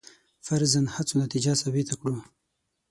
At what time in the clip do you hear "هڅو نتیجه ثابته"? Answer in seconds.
0.95-1.95